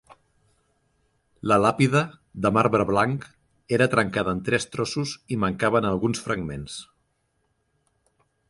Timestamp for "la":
1.51-1.57